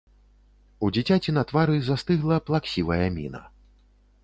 [0.87, 3.45] У дзіцяці на твары застыгла плаксівая міна.